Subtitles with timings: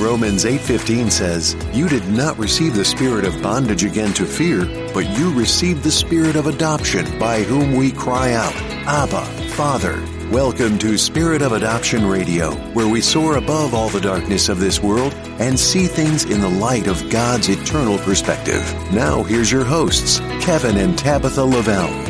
[0.00, 5.06] Romans 8:15 says, "You did not receive the spirit of bondage again to fear, but
[5.18, 8.54] you received the spirit of adoption, by whom we cry out,
[8.86, 9.98] Abba, Father."
[10.32, 14.82] Welcome to Spirit of Adoption Radio, where we soar above all the darkness of this
[14.82, 18.62] world and see things in the light of God's eternal perspective.
[18.92, 22.09] Now, here's your hosts, Kevin and Tabitha Lavelle.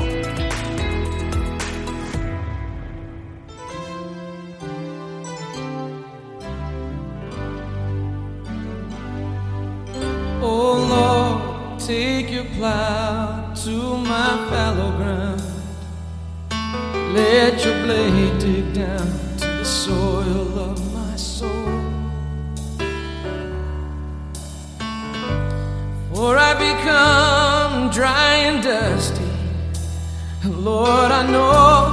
[30.71, 31.51] Lord, I know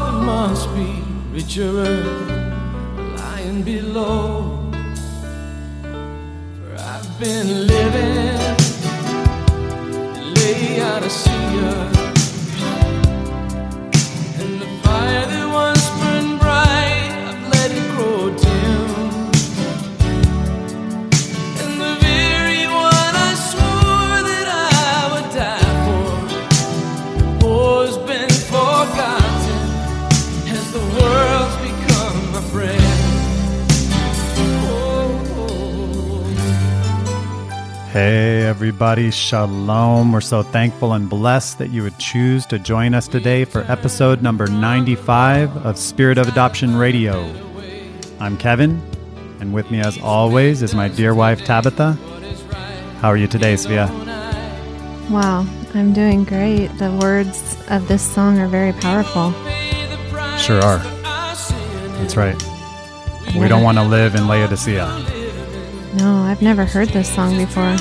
[0.09, 0.89] it must be
[1.35, 1.71] richer
[3.17, 4.69] lying below.
[6.57, 7.76] For I've been living
[38.77, 40.11] everybody, shalom.
[40.11, 44.21] We're so thankful and blessed that you would choose to join us today for episode
[44.21, 47.25] number 95 of Spirit of Adoption Radio.
[48.19, 48.79] I'm Kevin,
[49.39, 51.93] and with me, as always, is my dear wife, Tabitha.
[53.01, 53.89] How are you today, Svea?
[55.09, 56.67] Wow, I'm doing great.
[56.77, 59.31] The words of this song are very powerful.
[60.37, 60.77] Sure are.
[61.97, 62.39] That's right.
[63.35, 64.85] We don't want to live in Laodicea.
[65.95, 67.75] No, I've never heard this song before.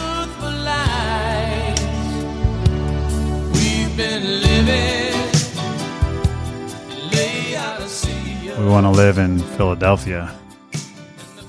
[8.66, 10.36] We want to live in Philadelphia.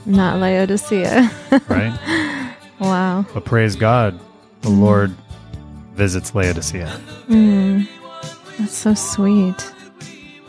[0.06, 1.32] Not Laodicea.
[1.68, 2.54] right?
[2.80, 3.26] Wow.
[3.34, 4.20] But praise God,
[4.62, 4.80] the mm.
[4.80, 5.16] Lord
[5.96, 6.86] visits Laodicea.
[7.28, 7.88] Mm.
[8.60, 9.74] That's so sweet.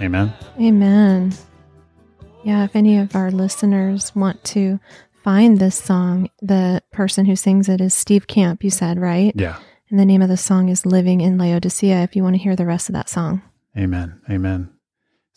[0.03, 0.31] Amen.
[0.61, 1.33] Amen.
[2.45, 4.79] Yeah, if any of our listeners want to
[5.25, 9.33] find this song, the person who sings it is Steve Camp, you said, right?
[9.35, 9.56] Yeah.
[9.89, 12.56] And the name of the song is Living in Laodicea if you want to hear
[12.56, 13.41] the rest of that song.
[13.75, 14.21] Amen.
[14.29, 14.69] Amen.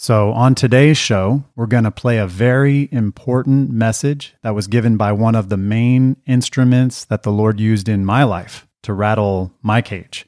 [0.02, 4.98] So, on today's show, we're going to play a very important message that was given
[4.98, 9.54] by one of the main instruments that the Lord used in my life to rattle
[9.62, 10.26] my cage.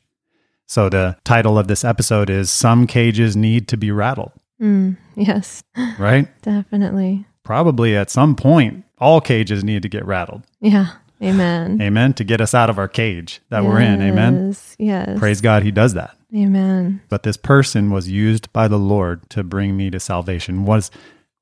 [0.68, 4.34] So, the title of this episode is Some Cages Need to Be Rattled.
[4.62, 5.64] Mm, yes.
[5.98, 6.28] Right?
[6.44, 7.26] Definitely.
[7.42, 10.44] Probably at some point, all cages need to get rattled.
[10.62, 10.92] Yeah.
[11.24, 11.82] Amen.
[11.82, 12.14] Amen.
[12.14, 14.02] To get us out of our cage that yes, we're in.
[14.02, 14.56] Amen.
[14.78, 15.20] Yes.
[15.20, 16.16] Praise God, He does that.
[16.36, 17.02] Amen.
[17.10, 20.66] But this person was used by the Lord to bring me to salvation.
[20.66, 20.92] Was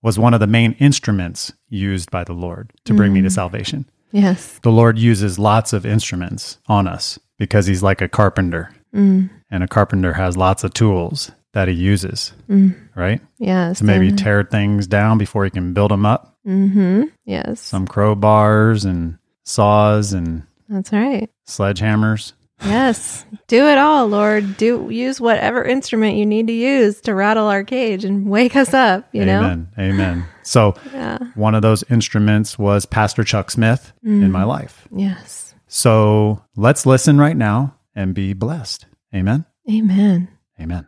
[0.03, 3.15] was one of the main instruments used by the Lord to bring mm.
[3.15, 3.33] me to mm.
[3.33, 3.85] salvation.
[4.11, 4.59] Yes.
[4.63, 9.29] The Lord uses lots of instruments on us because He's like a carpenter, mm.
[9.49, 12.75] and a carpenter has lots of tools that he uses, mm.
[12.95, 13.21] right?
[13.37, 13.79] Yes.
[13.79, 16.37] To maybe tear things down before he can build them up.
[16.47, 17.03] Mm-hmm.
[17.25, 17.59] Yes.
[17.59, 21.29] Some crowbars and saws and that's right.
[21.47, 22.33] Sledgehammers.
[22.63, 23.25] Yes.
[23.47, 24.57] Do it all, Lord.
[24.57, 28.73] Do use whatever instrument you need to use to rattle our cage and wake us
[28.73, 29.41] up, you Amen.
[29.41, 29.83] know?
[29.83, 29.93] Amen.
[29.93, 30.25] Amen.
[30.43, 31.17] So yeah.
[31.35, 34.23] one of those instruments was Pastor Chuck Smith mm.
[34.23, 34.87] in my life.
[34.95, 35.55] Yes.
[35.67, 38.85] So let's listen right now and be blessed.
[39.13, 39.45] Amen.
[39.69, 40.27] Amen.
[40.59, 40.87] Amen.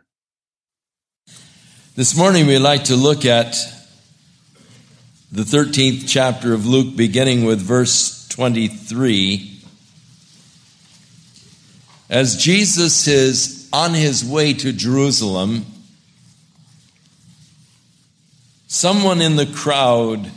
[1.96, 3.56] This morning we'd like to look at
[5.30, 9.60] the 13th chapter of Luke, beginning with verse 23.
[12.10, 15.64] As Jesus is on his way to Jerusalem,
[18.66, 20.28] someone in the crowd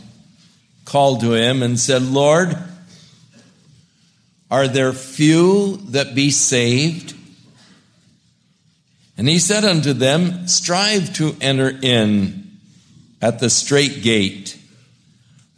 [0.84, 2.56] called to him and said, Lord,
[4.48, 7.16] are there few that be saved?
[9.16, 12.58] And he said unto them, Strive to enter in
[13.20, 14.57] at the strait gate.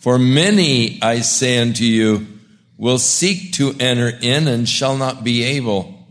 [0.00, 2.26] For many, I say unto you,
[2.78, 6.06] will seek to enter in and shall not be able.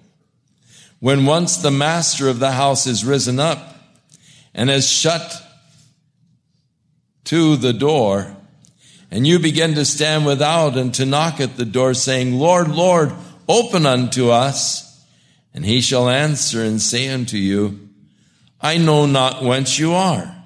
[0.99, 3.75] When once the master of the house is risen up
[4.53, 5.33] and has shut
[7.25, 8.35] to the door,
[9.09, 13.11] and you begin to stand without and to knock at the door, saying, Lord, Lord,
[13.47, 15.03] open unto us.
[15.51, 17.89] And he shall answer and say unto you,
[18.61, 20.38] I know not whence you are.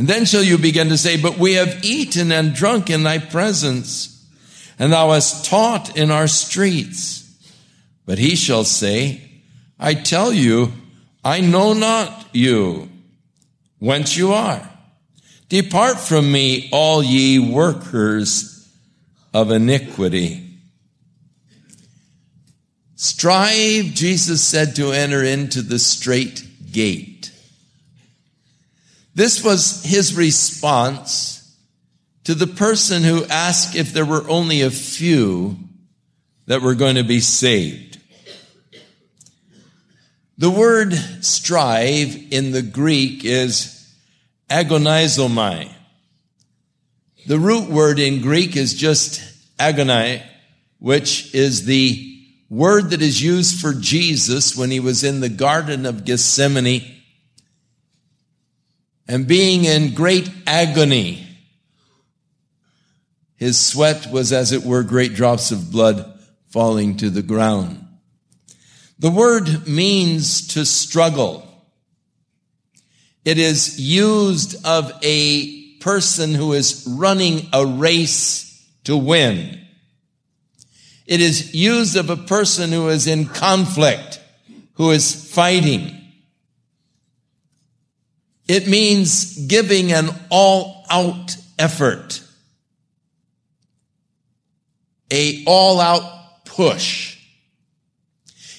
[0.00, 3.18] And then shall you begin to say, But we have eaten and drunk in thy
[3.18, 4.26] presence,
[4.78, 7.30] and thou hast taught in our streets.
[8.06, 9.20] But he shall say,
[9.78, 10.72] I tell you,
[11.22, 12.88] I know not you,
[13.78, 14.66] whence you are.
[15.50, 18.74] Depart from me, all ye workers
[19.34, 20.48] of iniquity.
[22.96, 26.42] Strive, Jesus said, to enter into the strait
[26.72, 27.19] gate.
[29.14, 31.56] This was his response
[32.24, 35.56] to the person who asked if there were only a few
[36.46, 37.98] that were going to be saved.
[40.38, 43.92] The word strive in the Greek is
[44.48, 45.70] agonizomai.
[47.26, 49.20] The root word in Greek is just
[49.58, 50.24] agonia,
[50.78, 52.06] which is the
[52.48, 56.99] word that is used for Jesus when he was in the Garden of Gethsemane
[59.10, 61.26] and being in great agony
[63.40, 66.20] his sweat was, as it were, great drops of blood
[66.50, 67.82] falling to the ground.
[68.98, 71.48] The word means to struggle.
[73.24, 79.58] It is used of a person who is running a race to win.
[81.06, 84.20] It is used of a person who is in conflict,
[84.74, 85.99] who is fighting.
[88.50, 92.20] It means giving an all out effort
[95.08, 97.16] a all out push.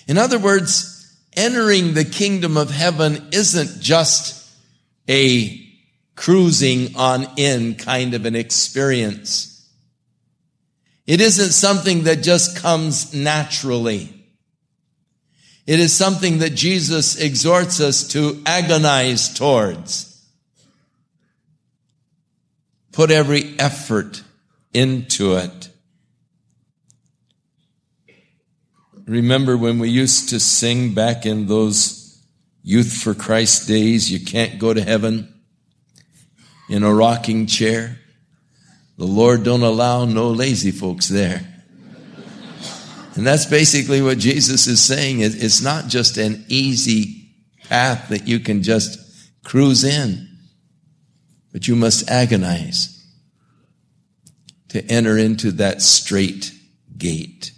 [0.07, 4.49] In other words, entering the kingdom of heaven isn't just
[5.09, 5.61] a
[6.15, 9.69] cruising on in kind of an experience.
[11.05, 14.20] It isn't something that just comes naturally.
[15.67, 20.07] It is something that Jesus exhorts us to agonize towards.
[22.91, 24.23] Put every effort
[24.73, 25.69] into it.
[29.05, 32.01] Remember when we used to sing back in those
[32.63, 35.33] Youth for Christ days, you can't go to heaven
[36.69, 37.97] in a rocking chair.
[38.97, 41.50] The Lord don't allow no lazy folks there.
[43.21, 45.19] And that's basically what Jesus is saying.
[45.19, 47.29] It's not just an easy
[47.65, 48.97] path that you can just
[49.43, 50.27] cruise in,
[51.53, 53.05] but you must agonize
[54.69, 56.51] to enter into that strait
[56.97, 57.51] gate.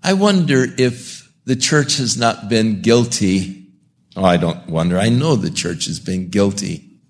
[0.00, 3.66] I wonder if the church has not been guilty.
[4.14, 4.96] Oh, I don't wonder.
[4.96, 7.00] I know the church has been guilty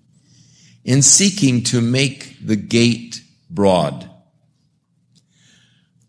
[0.83, 4.08] in seeking to make the gate broad.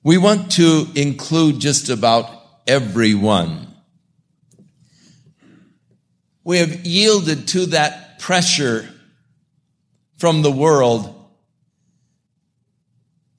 [0.02, 2.31] We want to include just about
[2.67, 3.67] everyone.
[6.43, 8.88] We have yielded to that pressure
[10.17, 11.17] from the world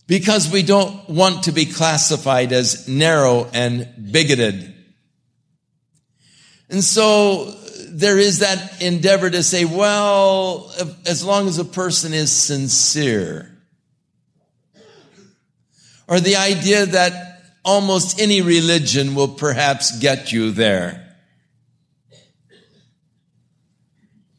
[0.07, 4.73] because we don't want to be classified as narrow and bigoted.
[6.69, 7.45] And so
[7.89, 10.71] there is that endeavor to say, well,
[11.05, 13.50] as long as a person is sincere,
[16.11, 21.15] or the idea that almost any religion will perhaps get you there.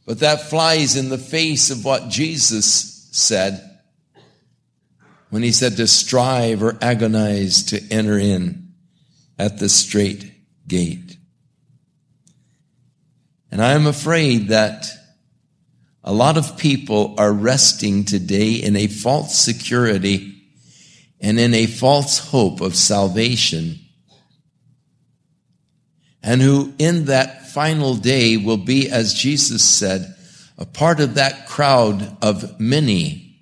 [0.04, 3.80] But that flies in the face of what Jesus said
[5.30, 8.74] when he said to strive or agonize to enter in
[9.38, 10.30] at the strait
[10.68, 11.16] gate.
[13.50, 14.88] And I am afraid that
[16.04, 20.31] a lot of people are resting today in a false security
[21.22, 23.78] and in a false hope of salvation,
[26.22, 30.14] and who in that final day will be, as Jesus said,
[30.58, 33.38] a part of that crowd of many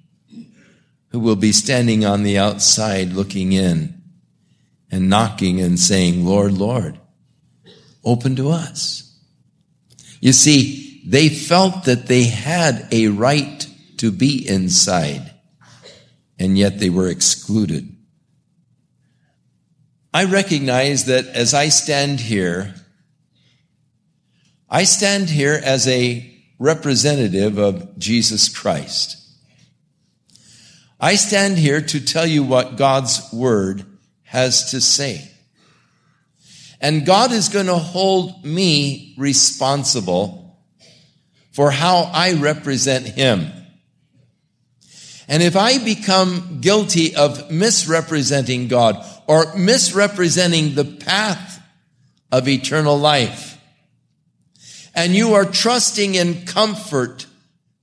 [1.09, 4.01] who will be standing on the outside looking in
[4.91, 6.99] and knocking and saying, Lord, Lord,
[8.05, 9.19] open to us.
[10.21, 13.67] You see, they felt that they had a right
[13.99, 15.30] to be inside,
[16.41, 17.95] and yet they were excluded.
[20.13, 22.75] I recognize that as I stand here,
[24.69, 26.27] I stand here as a
[26.59, 29.19] representative of Jesus Christ.
[30.99, 33.85] I stand here to tell you what God's word
[34.23, 35.31] has to say.
[36.81, 40.59] And God is going to hold me responsible
[41.53, 43.60] for how I represent him.
[45.31, 48.97] And if I become guilty of misrepresenting God
[49.29, 51.63] or misrepresenting the path
[52.33, 53.57] of eternal life,
[54.93, 57.27] and you are trusting in comfort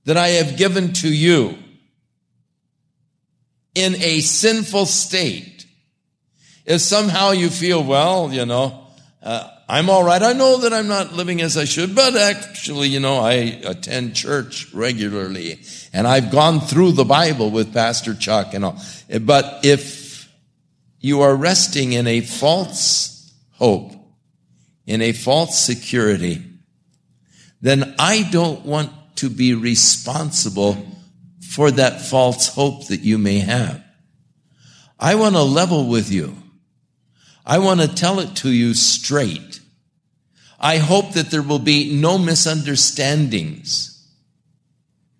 [0.04, 1.56] that I have given to you,
[3.74, 5.64] in a sinful state,
[6.66, 8.88] if somehow you feel, well, you know,
[9.22, 10.22] uh, I'm all right.
[10.22, 13.32] I know that I'm not living as I should, but actually, you know, I
[13.64, 15.60] attend church regularly
[15.92, 18.80] and I've gone through the Bible with Pastor Chuck and all.
[19.20, 20.32] But if
[21.00, 23.92] you are resting in a false hope,
[24.86, 26.42] in a false security,
[27.60, 30.78] then I don't want to be responsible
[31.46, 33.84] for that false hope that you may have.
[34.98, 36.36] I want to level with you.
[37.44, 39.57] I want to tell it to you straight.
[40.58, 43.94] I hope that there will be no misunderstandings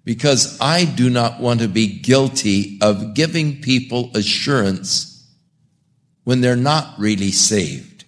[0.04, 5.26] because I do not want to be guilty of giving people assurance
[6.24, 8.04] when they're not really saved.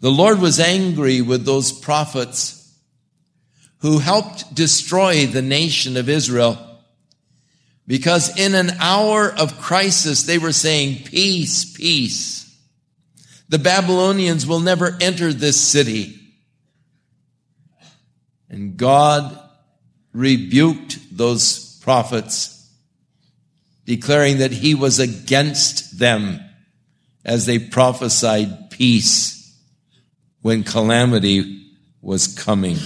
[0.00, 2.78] The Lord was angry with those prophets
[3.78, 6.58] who helped destroy the nation of Israel
[7.86, 12.47] because in an hour of crisis they were saying, peace, peace.
[13.48, 16.20] The Babylonians will never enter this city.
[18.50, 19.38] And God
[20.12, 22.70] rebuked those prophets,
[23.84, 26.40] declaring that he was against them
[27.24, 29.56] as they prophesied peace
[30.42, 32.76] when calamity was coming.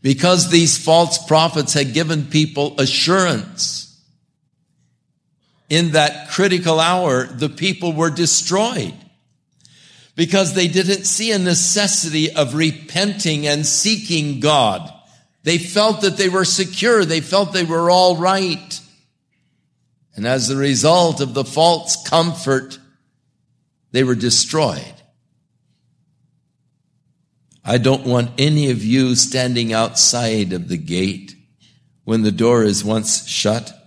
[0.00, 3.91] Because these false prophets had given people assurance
[5.72, 8.92] in that critical hour, the people were destroyed
[10.14, 14.92] because they didn't see a necessity of repenting and seeking God.
[15.44, 17.06] They felt that they were secure.
[17.06, 18.80] They felt they were all right.
[20.14, 22.78] And as a result of the false comfort,
[23.92, 24.94] they were destroyed.
[27.64, 31.34] I don't want any of you standing outside of the gate
[32.04, 33.81] when the door is once shut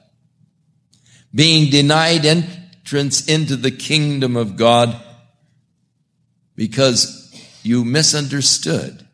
[1.36, 4.96] being denied entrance into the kingdom of God
[6.56, 7.22] because
[7.62, 9.06] you misunderstood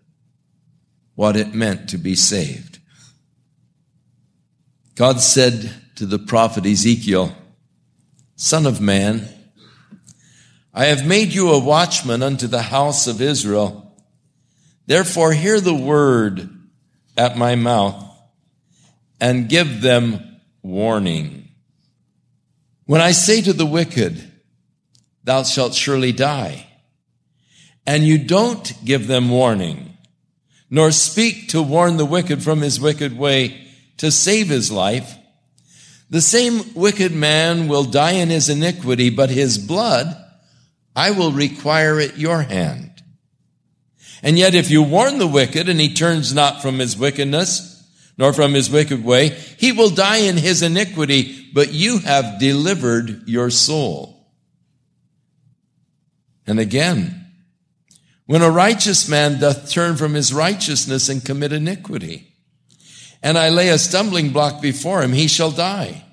[1.15, 2.77] what it meant to be saved.
[4.95, 7.35] God said to the prophet Ezekiel,
[8.35, 9.27] Son of man,
[10.73, 13.95] I have made you a watchman unto the house of Israel.
[14.85, 16.49] Therefore hear the word
[17.17, 18.03] at my mouth
[19.19, 21.40] and give them warning.
[22.85, 24.31] When I say to the wicked,
[25.23, 26.67] thou shalt surely die,
[27.85, 29.97] and you don't give them warning,
[30.69, 35.17] nor speak to warn the wicked from his wicked way to save his life,
[36.09, 40.17] the same wicked man will die in his iniquity, but his blood
[40.95, 42.91] I will require at your hand.
[44.21, 47.70] And yet if you warn the wicked and he turns not from his wickedness,
[48.21, 49.29] nor from his wicked way.
[49.29, 54.27] He will die in his iniquity, but you have delivered your soul.
[56.45, 57.25] And again,
[58.27, 62.31] when a righteous man doth turn from his righteousness and commit iniquity,
[63.23, 66.03] and I lay a stumbling block before him, he shall die.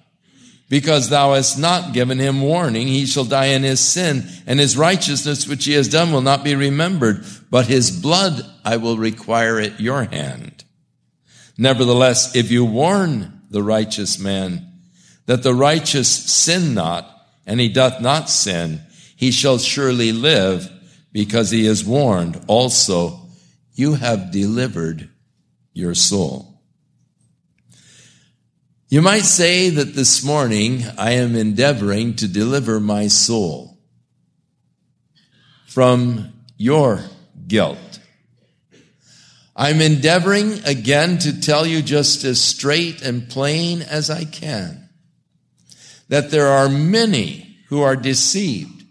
[0.71, 4.79] Because thou hast not given him warning, he shall die in his sin, and his
[4.79, 9.59] righteousness which he has done will not be remembered, but his blood I will require
[9.61, 10.58] at your hand.
[11.59, 14.65] Nevertheless, if you warn the righteous man
[15.27, 17.15] that the righteous sin not,
[17.47, 18.81] and he doth not sin,
[19.17, 20.71] he shall surely live
[21.13, 22.41] because he is warned.
[22.47, 23.21] Also,
[23.75, 25.11] you have delivered
[25.73, 26.63] your soul.
[28.89, 33.79] You might say that this morning I am endeavoring to deliver my soul
[35.67, 37.03] from your
[37.47, 37.88] guilt.
[39.61, 44.89] I'm endeavoring again to tell you just as straight and plain as I can
[46.09, 48.85] that there are many who are deceived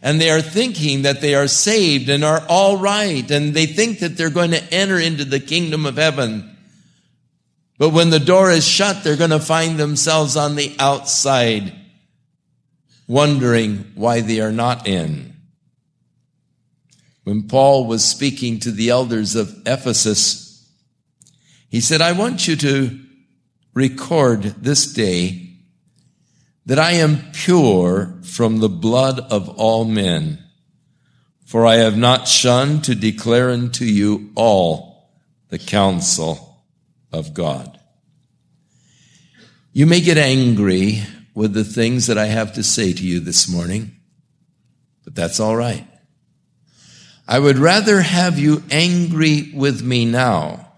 [0.00, 3.98] and they are thinking that they are saved and are all right and they think
[3.98, 6.56] that they're going to enter into the kingdom of heaven.
[7.76, 11.74] But when the door is shut, they're going to find themselves on the outside
[13.08, 15.29] wondering why they are not in.
[17.30, 20.68] When Paul was speaking to the elders of Ephesus,
[21.68, 22.98] he said, I want you to
[23.72, 25.52] record this day
[26.66, 30.42] that I am pure from the blood of all men,
[31.46, 35.08] for I have not shunned to declare unto you all
[35.50, 36.64] the counsel
[37.12, 37.78] of God.
[39.72, 43.48] You may get angry with the things that I have to say to you this
[43.48, 43.92] morning,
[45.04, 45.86] but that's all right.
[47.30, 50.72] I would rather have you angry with me now,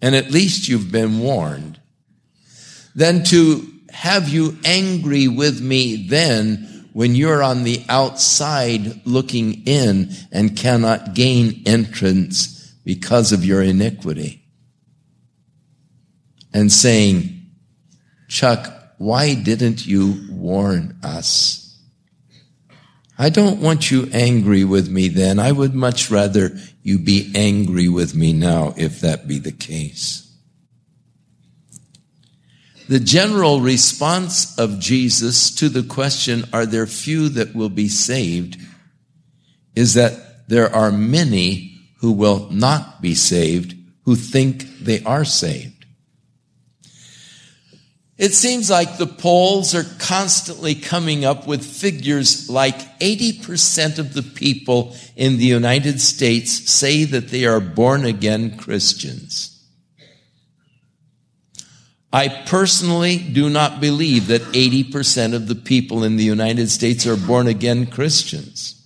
[0.00, 1.78] and at least you've been warned,
[2.94, 10.12] than to have you angry with me then when you're on the outside looking in
[10.32, 14.42] and cannot gain entrance because of your iniquity.
[16.54, 17.50] And saying,
[18.28, 21.67] Chuck, why didn't you warn us?
[23.18, 25.40] I don't want you angry with me then.
[25.40, 30.24] I would much rather you be angry with me now if that be the case.
[32.88, 38.56] The general response of Jesus to the question, are there few that will be saved,
[39.74, 45.77] is that there are many who will not be saved who think they are saved.
[48.18, 54.24] It seems like the polls are constantly coming up with figures like 80% of the
[54.24, 59.54] people in the United States say that they are born again Christians.
[62.12, 67.16] I personally do not believe that 80% of the people in the United States are
[67.16, 68.77] born again Christians.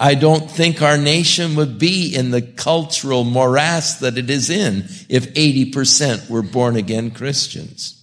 [0.00, 4.84] I don't think our nation would be in the cultural morass that it is in
[5.08, 7.96] if 80% were born again Christians.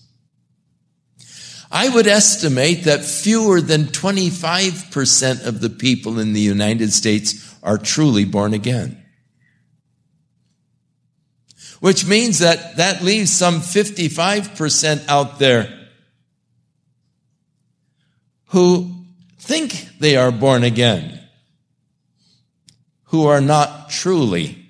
[1.72, 7.78] I would estimate that fewer than 25% of the people in the United States are
[7.78, 9.02] truly born again.
[11.80, 15.88] Which means that that leaves some 55% out there
[18.48, 18.92] who
[19.40, 21.25] think they are born again
[23.16, 24.68] who are not truly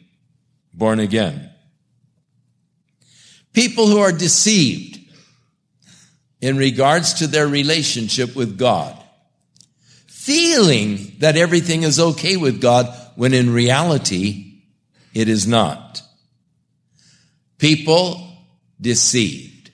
[0.71, 1.49] born again.
[3.53, 4.99] People who are deceived
[6.41, 8.95] in regards to their relationship with God,
[10.05, 14.61] feeling that everything is okay with God when in reality
[15.13, 16.03] it is not.
[17.57, 18.37] People
[18.79, 19.71] deceived.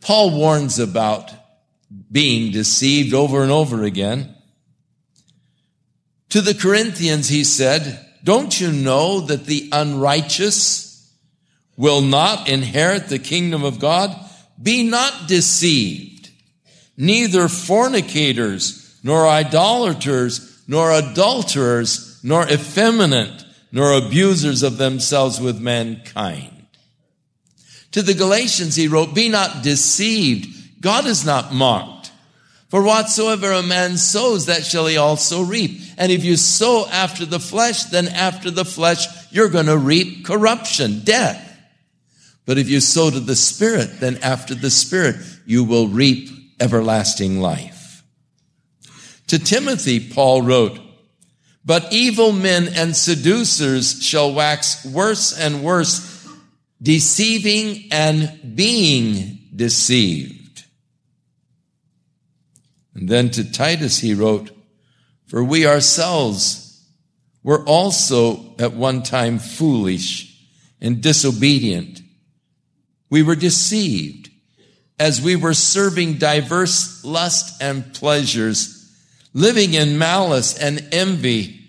[0.00, 1.30] Paul warns about
[2.10, 4.33] being deceived over and over again.
[6.34, 11.08] To the Corinthians, he said, Don't you know that the unrighteous
[11.76, 14.12] will not inherit the kingdom of God?
[14.60, 16.30] Be not deceived.
[16.96, 26.66] Neither fornicators, nor idolaters, nor adulterers, nor effeminate, nor abusers of themselves with mankind.
[27.92, 30.82] To the Galatians, he wrote, Be not deceived.
[30.82, 31.93] God is not mocked.
[32.74, 35.80] For whatsoever a man sows, that shall he also reap.
[35.96, 40.24] And if you sow after the flesh, then after the flesh, you're going to reap
[40.24, 41.56] corruption, death.
[42.44, 45.14] But if you sow to the Spirit, then after the Spirit,
[45.46, 48.02] you will reap everlasting life.
[49.28, 50.76] To Timothy, Paul wrote,
[51.64, 56.28] But evil men and seducers shall wax worse and worse,
[56.82, 60.43] deceiving and being deceived.
[62.94, 64.50] And then to Titus he wrote,
[65.26, 66.64] For we ourselves
[67.42, 70.34] were also at one time foolish
[70.80, 72.00] and disobedient.
[73.10, 74.30] We were deceived
[74.98, 78.90] as we were serving diverse lusts and pleasures,
[79.32, 81.68] living in malice and envy.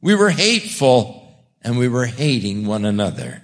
[0.00, 3.42] We were hateful and we were hating one another.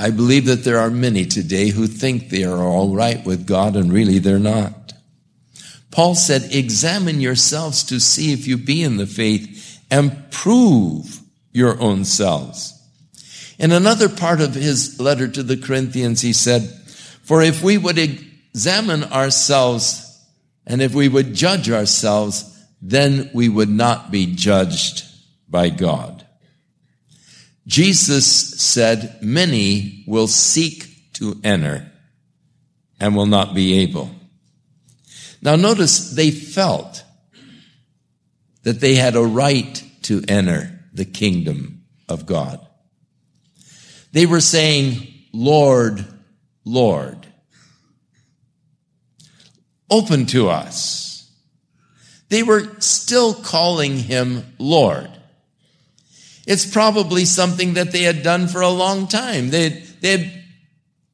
[0.00, 3.76] I believe that there are many today who think they are all right with God
[3.76, 4.94] and really they're not.
[5.90, 11.20] Paul said, examine yourselves to see if you be in the faith and prove
[11.52, 12.72] your own selves.
[13.58, 16.62] In another part of his letter to the Corinthians, he said,
[17.22, 20.18] for if we would examine ourselves
[20.66, 25.04] and if we would judge ourselves, then we would not be judged
[25.46, 26.19] by God.
[27.70, 28.26] Jesus
[28.60, 31.88] said, Many will seek to enter
[32.98, 34.10] and will not be able.
[35.40, 37.04] Now notice they felt
[38.64, 42.58] that they had a right to enter the kingdom of God.
[44.10, 46.04] They were saying, Lord,
[46.64, 47.24] Lord,
[49.88, 51.30] open to us.
[52.30, 55.19] They were still calling him Lord.
[56.50, 59.50] It's probably something that they had done for a long time.
[59.50, 59.68] They
[60.00, 60.44] they had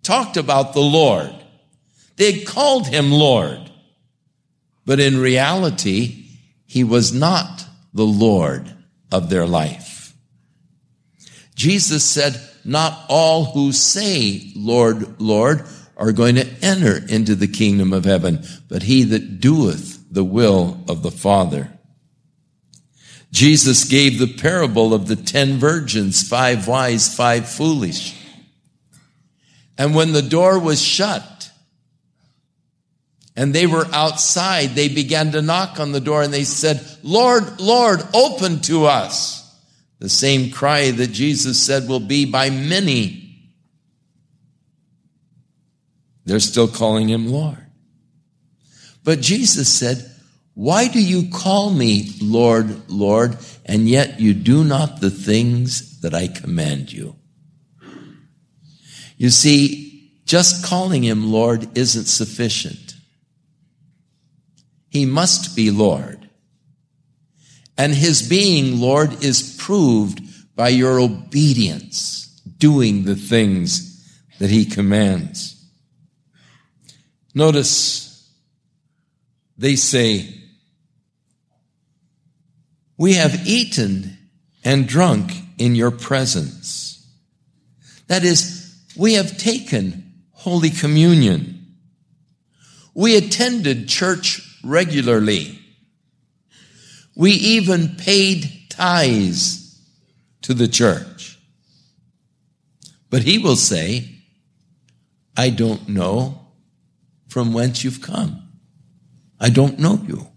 [0.03, 1.31] talked about the Lord.
[2.17, 3.71] They had called him Lord.
[4.87, 6.25] But in reality,
[6.65, 8.75] he was not the Lord
[9.13, 10.15] of their life.
[11.55, 15.67] Jesus said, not all who say, Lord, Lord,
[15.99, 20.81] are going to enter into the kingdom of heaven, but he that doeth the will
[20.89, 21.76] of the Father.
[23.37, 28.19] Jesus gave the parable of the ten virgins, five wise, five foolish.
[29.77, 31.51] And when the door was shut
[33.37, 37.61] and they were outside, they began to knock on the door and they said, Lord,
[37.61, 39.55] Lord, open to us.
[39.99, 43.39] The same cry that Jesus said will be by many.
[46.25, 47.67] They're still calling him Lord.
[49.05, 50.11] But Jesus said,
[50.57, 56.15] Why do you call me Lord, Lord, and yet you do not the things that
[56.15, 57.15] I command you?
[59.19, 62.95] You see, just calling him Lord isn't sufficient.
[64.89, 66.27] He must be Lord.
[67.77, 70.23] And his being Lord is proved
[70.57, 75.63] by your obedience, doing the things that he commands.
[77.35, 78.33] Notice
[79.59, 80.45] they say,
[82.97, 84.17] We have eaten
[84.65, 87.07] and drunk in your presence.
[88.09, 91.67] That is, we have taken Holy Communion.
[92.95, 95.59] We attended church regularly.
[97.15, 99.81] We even paid tithes
[100.43, 101.39] to the church.
[103.11, 104.11] But he will say,
[105.37, 106.47] I don't know
[107.29, 108.43] from whence you've come.
[109.39, 110.29] I don't know you.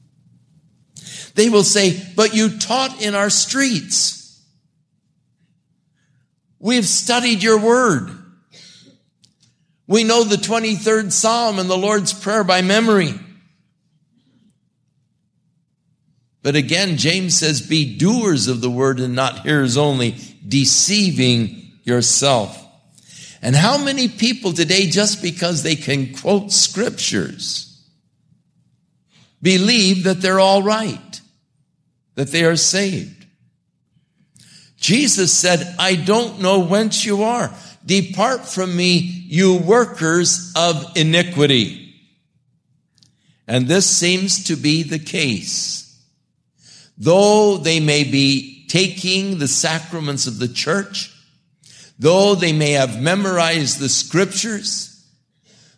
[1.39, 4.43] They will say, but you taught in our streets.
[6.60, 8.10] We've studied your word.
[9.88, 13.13] We know the 23rd Psalm and the Lord's Prayer by memory.
[16.43, 22.62] But again, James says, be doers of the word and not hearers only, deceiving yourself.
[23.41, 27.82] And how many people today, just because they can quote scriptures,
[29.41, 31.18] believe that they're all right,
[32.19, 33.25] that they are saved?
[34.75, 37.49] Jesus said, I don't know whence you are.
[37.86, 41.95] Depart from me, you workers of iniquity.
[43.47, 45.97] And this seems to be the case.
[46.97, 51.15] Though they may be taking the sacraments of the church,
[51.97, 55.08] though they may have memorized the scriptures,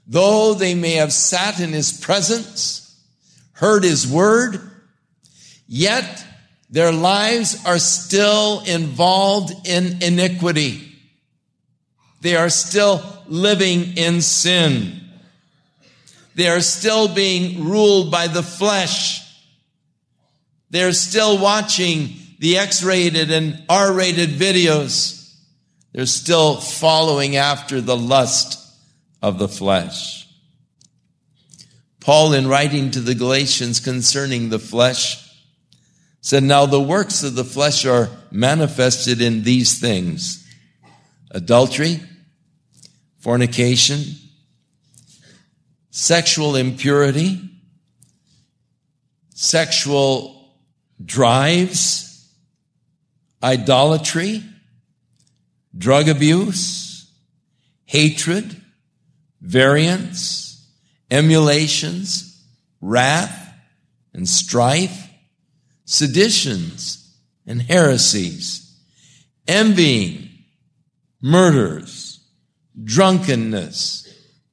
[0.08, 3.00] though they may have sat in his presence,
[3.52, 4.60] heard his word,
[5.68, 6.26] yet
[6.72, 10.88] their lives are still involved in iniquity.
[12.22, 15.02] They are still living in sin.
[16.36, 19.22] They are still being ruled by the flesh.
[20.70, 25.36] They're still watching the X rated and R rated videos.
[25.92, 28.58] They're still following after the lust
[29.22, 30.26] of the flesh.
[32.00, 35.31] Paul, in writing to the Galatians concerning the flesh,
[36.22, 40.48] said, Now the works of the flesh are manifested in these things
[41.32, 42.00] adultery,
[43.20, 44.04] fornication,
[45.90, 47.40] sexual impurity,
[49.34, 50.56] sexual
[51.04, 52.30] drives,
[53.42, 54.44] idolatry,
[55.78, 57.12] drug abuse,
[57.86, 58.62] hatred,
[59.42, 60.68] variance,
[61.10, 62.46] emulations,
[62.80, 63.54] wrath,
[64.14, 65.11] and strife,
[65.92, 68.80] seditions, and heresies,
[69.46, 70.30] envying,
[71.22, 72.22] murders,
[72.82, 74.08] drunkenness,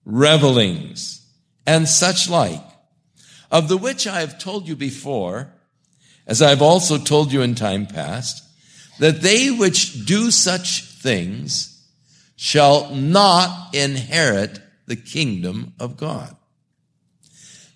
[0.05, 1.25] revelings,
[1.65, 2.65] and such like,
[3.53, 5.53] of the which I have told you before,
[6.27, 8.43] as I have also told you in time past,
[8.99, 11.89] that they which do such things
[12.35, 16.35] shall not inherit the kingdom of God.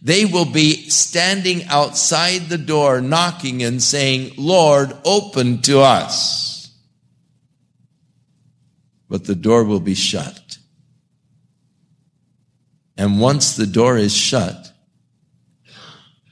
[0.02, 6.52] They will be standing outside the door knocking and saying, Lord, open to us
[9.12, 10.56] but the door will be shut.
[12.96, 14.72] And once the door is shut,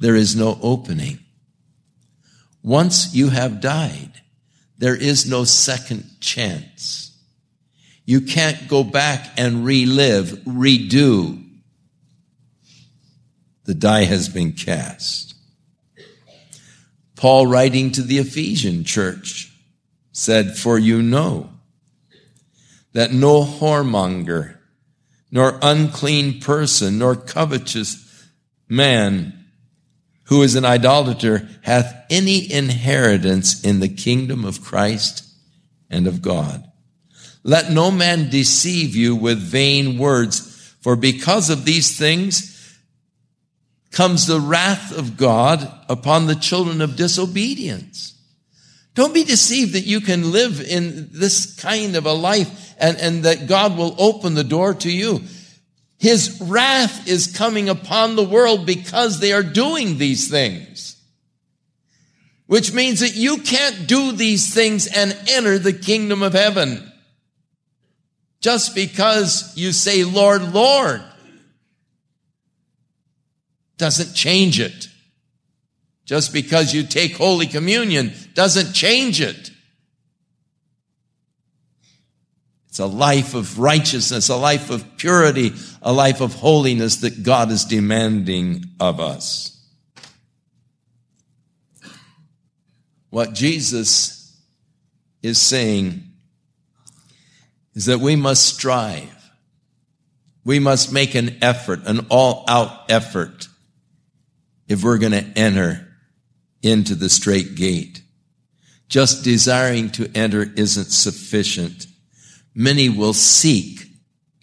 [0.00, 1.18] there is no opening.
[2.62, 4.22] Once you have died,
[4.78, 7.14] there is no second chance.
[8.06, 11.39] You can't go back and relive, redo.
[13.70, 15.36] The die has been cast.
[17.14, 19.52] Paul writing to the Ephesian church
[20.10, 21.50] said, for you know
[22.94, 24.58] that no whoremonger,
[25.30, 28.26] nor unclean person, nor covetous
[28.68, 29.44] man
[30.24, 35.22] who is an idolater hath any inheritance in the kingdom of Christ
[35.88, 36.68] and of God.
[37.44, 42.49] Let no man deceive you with vain words, for because of these things
[43.90, 48.14] comes the wrath of God upon the children of disobedience.
[48.94, 53.24] Don't be deceived that you can live in this kind of a life and, and
[53.24, 55.20] that God will open the door to you.
[55.98, 60.96] His wrath is coming upon the world because they are doing these things.
[62.46, 66.90] Which means that you can't do these things and enter the kingdom of heaven.
[68.40, 71.02] Just because you say, Lord, Lord,
[73.80, 74.88] doesn't change it.
[76.04, 79.50] Just because you take Holy Communion doesn't change it.
[82.68, 87.50] It's a life of righteousness, a life of purity, a life of holiness that God
[87.50, 89.56] is demanding of us.
[93.08, 94.40] What Jesus
[95.22, 96.04] is saying
[97.74, 99.16] is that we must strive.
[100.44, 103.48] We must make an effort, an all out effort,
[104.70, 105.84] if we're going to enter
[106.62, 108.02] into the strait gate.
[108.88, 111.88] Just desiring to enter isn't sufficient.
[112.54, 113.88] Many will seek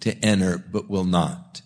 [0.02, 1.62] to enter, but will not.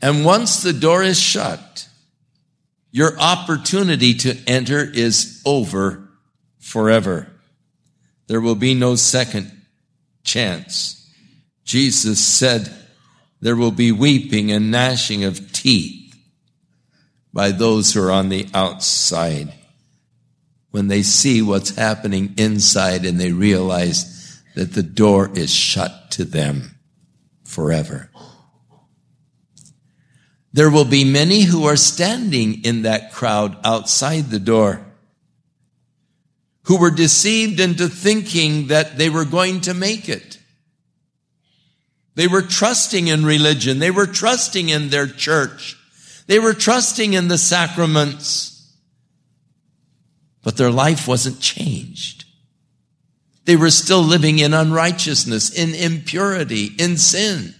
[0.00, 1.88] And once the door is shut,
[2.90, 6.08] your opportunity to enter is over
[6.58, 7.30] forever.
[8.28, 9.52] There will be no second
[10.24, 11.06] chance.
[11.64, 12.74] Jesus said
[13.42, 16.01] there will be weeping and gnashing of teeth
[17.32, 19.52] by those who are on the outside
[20.70, 26.24] when they see what's happening inside and they realize that the door is shut to
[26.24, 26.78] them
[27.44, 28.10] forever.
[30.52, 34.84] There will be many who are standing in that crowd outside the door
[36.64, 40.38] who were deceived into thinking that they were going to make it.
[42.14, 43.78] They were trusting in religion.
[43.78, 45.76] They were trusting in their church.
[46.26, 48.52] They were trusting in the sacraments.
[50.42, 52.24] But their life wasn't changed.
[53.44, 57.54] They were still living in unrighteousness, in impurity, in sin.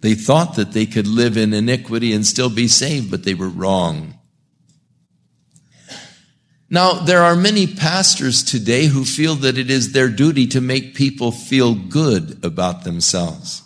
[0.00, 3.48] They thought that they could live in iniquity and still be saved, but they were
[3.48, 4.14] wrong.
[6.70, 10.94] Now, there are many pastors today who feel that it is their duty to make
[10.94, 13.62] people feel good about themselves.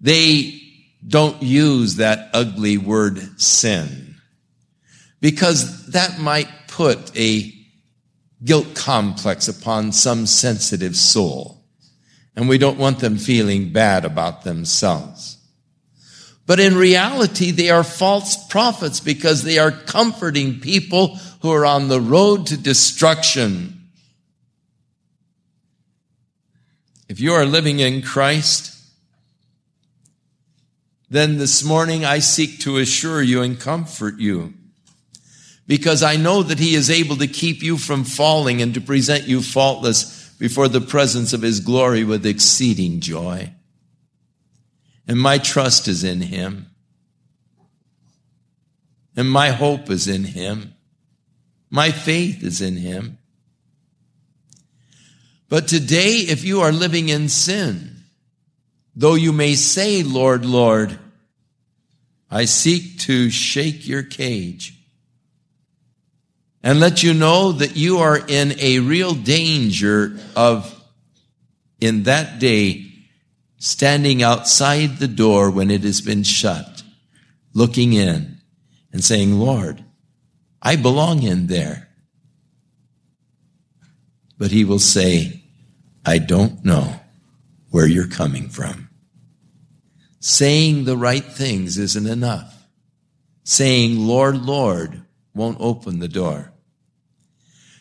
[0.00, 0.62] They
[1.06, 4.16] don't use that ugly word sin
[5.20, 7.54] because that might put a
[8.44, 11.64] guilt complex upon some sensitive soul.
[12.36, 15.38] And we don't want them feeling bad about themselves.
[16.46, 21.88] But in reality, they are false prophets because they are comforting people who are on
[21.88, 23.88] the road to destruction.
[27.08, 28.77] If you are living in Christ,
[31.10, 34.54] then this morning I seek to assure you and comfort you
[35.66, 39.24] because I know that he is able to keep you from falling and to present
[39.24, 43.52] you faultless before the presence of his glory with exceeding joy.
[45.06, 46.66] And my trust is in him.
[49.16, 50.74] And my hope is in him.
[51.70, 53.18] My faith is in him.
[55.48, 57.87] But today, if you are living in sin,
[58.98, 60.98] though you may say, Lord, Lord,
[62.28, 64.74] I seek to shake your cage
[66.64, 70.74] and let you know that you are in a real danger of,
[71.80, 72.86] in that day,
[73.58, 76.82] standing outside the door when it has been shut,
[77.54, 78.40] looking in
[78.92, 79.84] and saying, Lord,
[80.60, 81.88] I belong in there.
[84.36, 85.44] But he will say,
[86.04, 86.98] I don't know
[87.70, 88.87] where you're coming from.
[90.20, 92.54] Saying the right things isn't enough.
[93.44, 95.02] Saying, Lord, Lord,
[95.34, 96.52] won't open the door.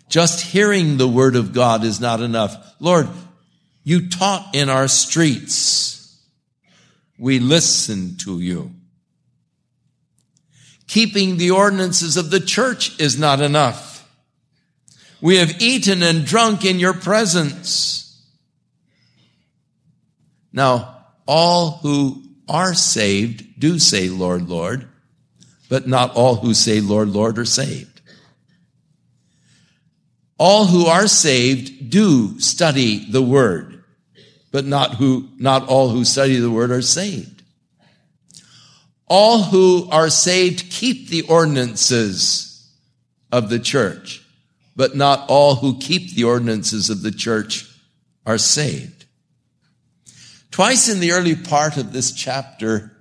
[0.09, 2.55] Just hearing the word of God is not enough.
[2.79, 3.09] Lord,
[3.83, 6.21] you taught in our streets.
[7.17, 8.71] We listened to you.
[10.87, 14.07] Keeping the ordinances of the church is not enough.
[15.19, 18.21] We have eaten and drunk in your presence.
[20.53, 24.87] Now, all who are saved do say, Lord, Lord
[25.69, 28.01] but not all who say, Lord, Lord, are saved.
[30.37, 33.83] All who are saved do study the word,
[34.51, 37.43] but not who, not all who study the word are saved.
[39.07, 42.69] All who are saved keep the ordinances
[43.31, 44.23] of the church,
[44.75, 47.65] but not all who keep the ordinances of the church
[48.25, 48.96] are saved.
[50.57, 52.91] Twice in the early part of this chapter,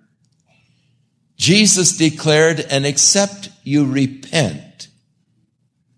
[1.38, 4.88] Jesus declared, and except you repent,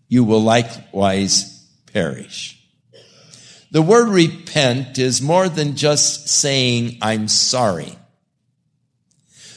[0.06, 2.64] you will likewise perish.
[3.72, 7.98] The word repent is more than just saying, I'm sorry.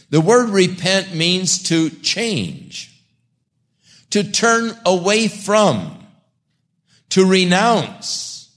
[0.09, 2.99] The word repent means to change,
[4.09, 6.03] to turn away from,
[7.09, 8.49] to renounce,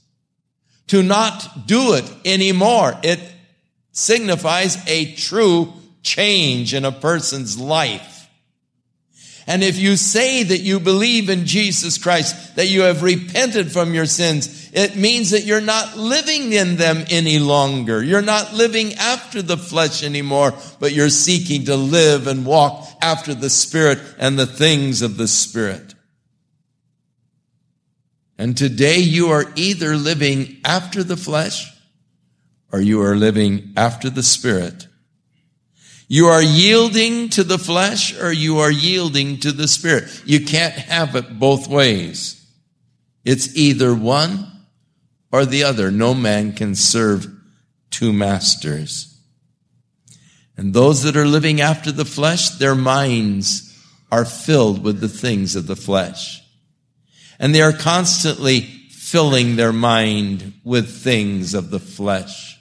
[0.87, 2.97] to not do it anymore.
[3.03, 3.33] It
[3.95, 8.29] signifies a true change in a person's life.
[9.47, 13.93] And if you say that you believe in Jesus Christ, that you have repented from
[13.93, 18.03] your sins, it means that you're not living in them any longer.
[18.03, 23.33] You're not living after the flesh anymore, but you're seeking to live and walk after
[23.33, 25.93] the Spirit and the things of the Spirit.
[28.37, 31.71] And today you are either living after the flesh
[32.71, 34.87] or you are living after the Spirit.
[36.07, 40.21] You are yielding to the flesh or you are yielding to the spirit.
[40.25, 42.45] You can't have it both ways.
[43.23, 44.51] It's either one
[45.31, 45.89] or the other.
[45.89, 47.27] No man can serve
[47.89, 49.19] two masters.
[50.55, 53.75] And those that are living after the flesh, their minds
[54.11, 56.41] are filled with the things of the flesh.
[57.39, 62.54] And they are constantly filling their mind with things of the flesh.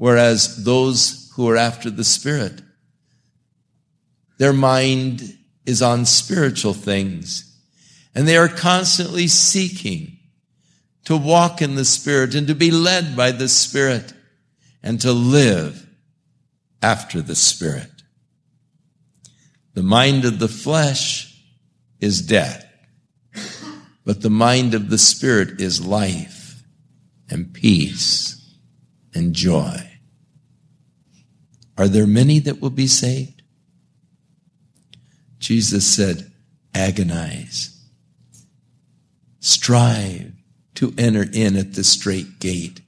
[0.00, 2.62] Whereas those who are after the Spirit.
[4.38, 5.36] Their mind
[5.66, 7.54] is on spiritual things,
[8.14, 10.16] and they are constantly seeking
[11.04, 14.14] to walk in the Spirit and to be led by the Spirit
[14.82, 15.86] and to live
[16.80, 18.02] after the Spirit.
[19.74, 21.44] The mind of the flesh
[22.00, 22.64] is death,
[24.06, 26.62] but the mind of the Spirit is life
[27.28, 28.56] and peace
[29.12, 29.88] and joy.
[31.80, 33.40] Are there many that will be saved?
[35.38, 36.30] Jesus said,
[36.74, 37.82] agonize,
[39.38, 40.34] strive
[40.74, 42.82] to enter in at the strait gate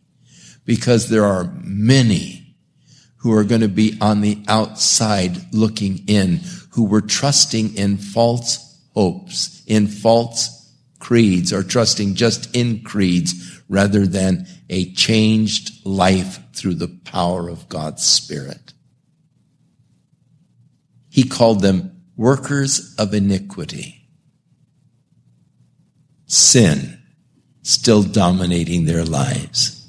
[0.66, 2.54] because there are many
[3.16, 6.40] who are going to be on the outside looking in,
[6.72, 14.06] who were trusting in false hopes, in false creeds, or trusting just in creeds rather
[14.06, 18.74] than a changed life through the power of God's Spirit.
[21.12, 24.08] He called them workers of iniquity.
[26.24, 27.02] Sin
[27.60, 29.86] still dominating their lives.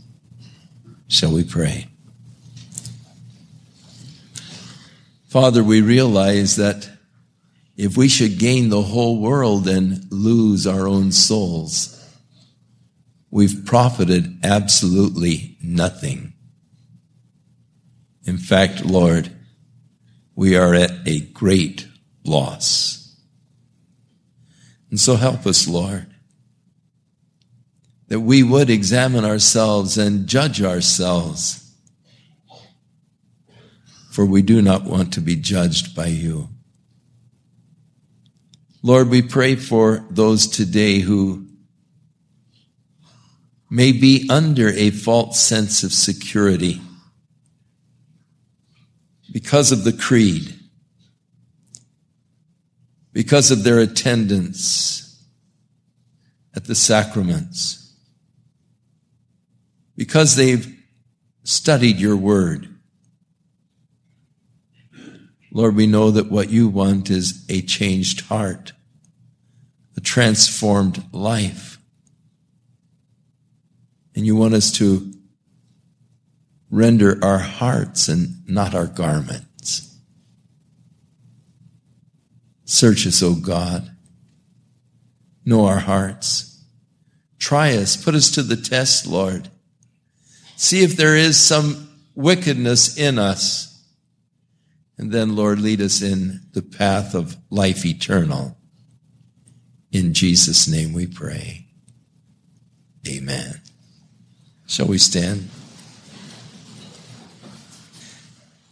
[1.07, 1.87] Shall we pray?
[5.29, 6.89] Father, we realize that
[7.77, 12.05] if we should gain the whole world and lose our own souls,
[13.31, 16.33] we've profited absolutely nothing.
[18.25, 19.32] In fact, Lord,
[20.35, 21.87] we are at a great
[22.23, 23.15] loss.
[24.89, 26.07] And so help us, Lord,
[28.07, 31.71] that we would examine ourselves and judge ourselves,
[34.11, 36.49] for we do not want to be judged by you.
[38.83, 41.47] Lord, we pray for those today who
[43.69, 46.81] may be under a false sense of security
[49.33, 50.53] because of the creed,
[53.11, 55.25] because of their attendance
[56.55, 57.95] at the sacraments,
[59.97, 60.79] because they've
[61.43, 62.69] studied your word.
[65.51, 68.73] Lord, we know that what you want is a changed heart,
[69.97, 71.79] a transformed life.
[74.15, 75.11] And you want us to
[76.73, 79.95] render our hearts and not our garments.
[82.65, 83.95] Search us, O God.
[85.45, 86.65] Know our hearts.
[87.37, 87.95] Try us.
[87.95, 89.49] Put us to the test, Lord.
[90.55, 93.69] See if there is some wickedness in us.
[94.97, 98.57] And then, Lord, lead us in the path of life eternal.
[99.91, 101.67] In Jesus' name we pray.
[103.07, 103.61] Amen.
[104.65, 105.49] Shall we stand?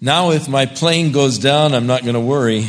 [0.04, 2.66] Now, if my plane goes down, I'm not going to worry.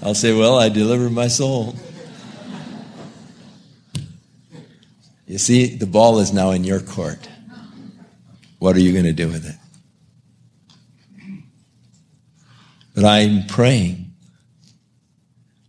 [0.00, 1.74] I'll say, Well, I delivered my soul.
[5.26, 7.28] You see, the ball is now in your court.
[8.60, 9.56] What are you going to do with it?
[12.94, 14.12] But I'm praying.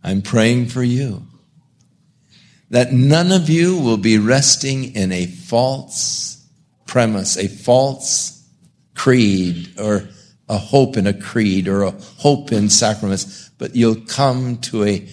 [0.04, 1.26] I'm praying for you
[2.70, 6.41] that none of you will be resting in a false
[6.92, 8.46] premise, a false
[8.94, 10.06] creed or
[10.46, 15.08] a hope in a creed or a hope in sacraments, but you'll come to a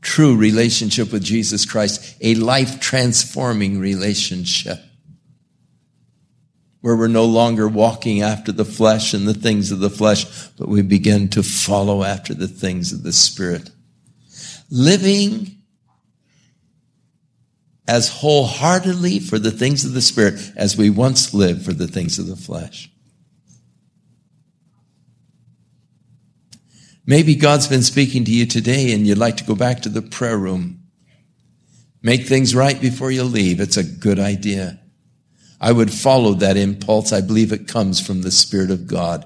[0.00, 4.78] true relationship with Jesus Christ, a life transforming relationship
[6.80, 10.24] where we're no longer walking after the flesh and the things of the flesh,
[10.56, 13.70] but we begin to follow after the things of the Spirit.
[14.70, 15.57] Living
[17.88, 22.18] as wholeheartedly for the things of the Spirit as we once lived for the things
[22.18, 22.90] of the flesh.
[27.06, 30.02] Maybe God's been speaking to you today and you'd like to go back to the
[30.02, 30.82] prayer room.
[32.02, 33.58] Make things right before you leave.
[33.58, 34.78] It's a good idea.
[35.58, 37.10] I would follow that impulse.
[37.10, 39.24] I believe it comes from the Spirit of God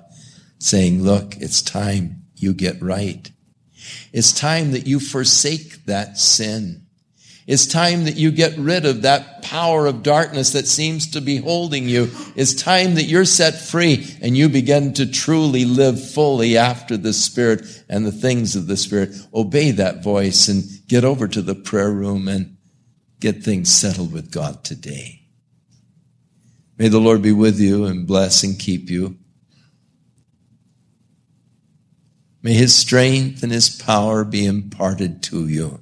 [0.61, 3.29] saying, look, it's time you get right.
[4.13, 6.82] It's time that you forsake that sin.
[7.47, 11.39] It's time that you get rid of that power of darkness that seems to be
[11.39, 12.11] holding you.
[12.37, 17.13] It's time that you're set free and you begin to truly live fully after the
[17.13, 19.11] Spirit and the things of the Spirit.
[19.35, 22.57] Obey that voice and get over to the prayer room and
[23.19, 25.23] get things settled with God today.
[26.79, 29.17] May the Lord be with you and bless and keep you.
[32.41, 35.82] May his strength and his power be imparted to you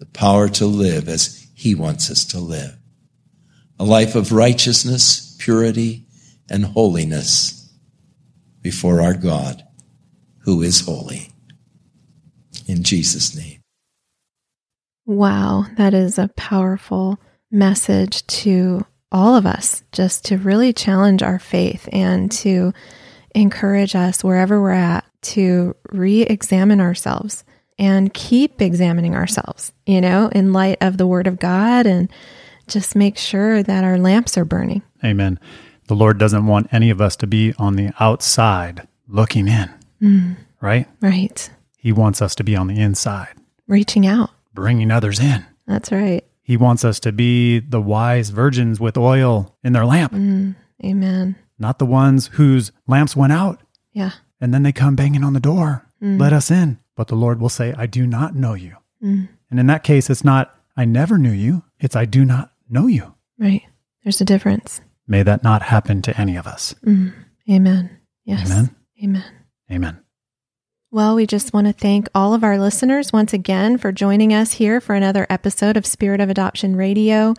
[0.00, 2.76] the power to live as He wants us to live.
[3.78, 6.06] A life of righteousness, purity,
[6.48, 7.70] and holiness
[8.62, 9.62] before our God,
[10.40, 11.28] who is holy.
[12.66, 13.60] In Jesus' name.
[15.06, 17.20] Wow, that is a powerful
[17.50, 22.72] message to all of us, just to really challenge our faith and to
[23.34, 27.44] encourage us wherever we're at to re examine ourselves
[27.80, 32.12] and keep examining ourselves, you know, in light of the word of God and
[32.68, 34.82] just make sure that our lamps are burning.
[35.02, 35.40] Amen.
[35.88, 39.70] The Lord doesn't want any of us to be on the outside looking in,
[40.00, 40.36] mm.
[40.60, 40.86] right?
[41.00, 41.50] Right.
[41.78, 43.34] He wants us to be on the inside,
[43.66, 45.44] reaching out, bringing others in.
[45.66, 46.22] That's right.
[46.42, 50.12] He wants us to be the wise virgins with oil in their lamp.
[50.12, 50.54] Mm.
[50.84, 51.34] Amen.
[51.58, 53.60] Not the ones whose lamps went out.
[53.92, 54.12] Yeah.
[54.40, 55.86] And then they come banging on the door.
[56.02, 56.20] Mm.
[56.20, 56.78] Let us in.
[57.00, 58.76] But the Lord will say, I do not know you.
[59.02, 59.26] Mm.
[59.50, 61.62] And in that case, it's not, I never knew you.
[61.78, 63.14] It's, I do not know you.
[63.38, 63.62] Right.
[64.04, 64.82] There's a difference.
[65.08, 66.74] May that not happen to any of us.
[66.84, 67.14] Mm.
[67.50, 67.98] Amen.
[68.26, 68.50] Yes.
[68.50, 68.76] Amen.
[69.02, 69.24] Amen.
[69.72, 70.00] Amen.
[70.90, 74.52] Well, we just want to thank all of our listeners once again for joining us
[74.52, 77.32] here for another episode of Spirit of Adoption Radio.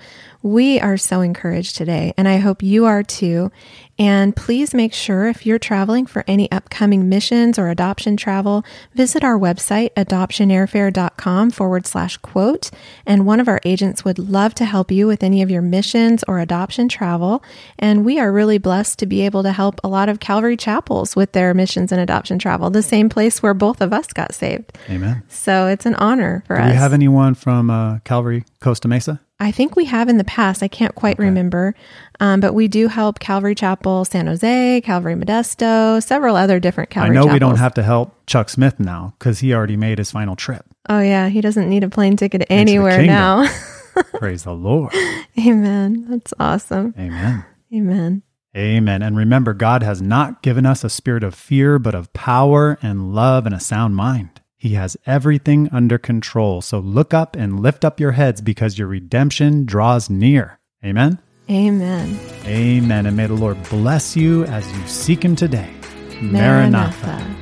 [0.43, 3.51] We are so encouraged today, and I hope you are too.
[3.99, 8.65] And please make sure if you're traveling for any upcoming missions or adoption travel,
[8.95, 12.71] visit our website, adoptionairfare.com forward slash quote.
[13.05, 16.23] And one of our agents would love to help you with any of your missions
[16.27, 17.43] or adoption travel.
[17.77, 21.15] And we are really blessed to be able to help a lot of Calvary chapels
[21.15, 24.75] with their missions and adoption travel, the same place where both of us got saved.
[24.89, 25.21] Amen.
[25.27, 26.69] So it's an honor for Do us.
[26.69, 29.21] Do you have anyone from uh, Calvary Costa Mesa?
[29.41, 30.61] I think we have in the past.
[30.61, 31.25] I can't quite okay.
[31.25, 31.73] remember.
[32.19, 37.09] Um, but we do help Calvary Chapel San Jose, Calvary Modesto, several other different Calvary
[37.09, 37.33] I know chapels.
[37.33, 40.63] we don't have to help Chuck Smith now because he already made his final trip.
[40.87, 41.29] Oh, yeah.
[41.29, 43.51] He doesn't need a plane ticket anywhere now.
[44.13, 44.93] Praise the Lord.
[45.39, 46.05] Amen.
[46.07, 46.93] That's awesome.
[46.97, 47.43] Amen.
[47.73, 48.21] Amen.
[48.55, 49.01] Amen.
[49.01, 53.15] And remember, God has not given us a spirit of fear, but of power and
[53.15, 54.40] love and a sound mind.
[54.61, 56.61] He has everything under control.
[56.61, 60.59] So look up and lift up your heads because your redemption draws near.
[60.85, 61.17] Amen.
[61.49, 62.19] Amen.
[62.45, 63.07] Amen.
[63.07, 65.73] And may the Lord bless you as you seek Him today.
[66.21, 67.07] Maranatha.
[67.07, 67.40] Maranatha.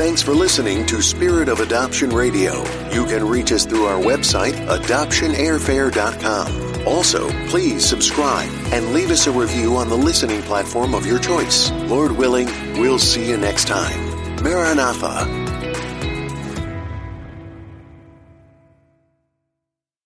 [0.00, 2.64] Thanks for listening to Spirit of Adoption Radio.
[2.90, 6.88] You can reach us through our website, adoptionairfare.com.
[6.88, 11.70] Also, please subscribe and leave us a review on the listening platform of your choice.
[11.70, 12.46] Lord willing,
[12.80, 14.42] we'll see you next time.
[14.42, 15.49] Maranatha.